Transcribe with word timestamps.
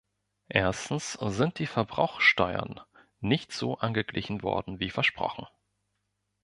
Erstens 0.49 1.13
sind 1.13 1.59
die 1.59 1.67
Verbrauchsteuern 1.67 2.81
nicht 3.19 3.51
so 3.51 3.77
angeglichen 3.77 4.41
worden 4.41 4.79
wie 4.79 4.89
versprochen. 4.89 5.45